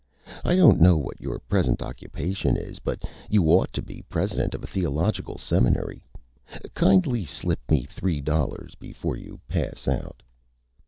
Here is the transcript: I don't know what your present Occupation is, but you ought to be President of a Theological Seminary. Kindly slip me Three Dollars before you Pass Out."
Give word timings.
I 0.43 0.55
don't 0.55 0.81
know 0.81 0.97
what 0.97 1.21
your 1.21 1.37
present 1.37 1.83
Occupation 1.83 2.57
is, 2.57 2.79
but 2.79 3.03
you 3.29 3.43
ought 3.49 3.71
to 3.73 3.83
be 3.83 4.01
President 4.09 4.55
of 4.55 4.63
a 4.63 4.65
Theological 4.65 5.37
Seminary. 5.37 6.03
Kindly 6.73 7.23
slip 7.23 7.59
me 7.69 7.83
Three 7.83 8.19
Dollars 8.19 8.73
before 8.73 9.15
you 9.15 9.39
Pass 9.47 9.87
Out." 9.87 10.23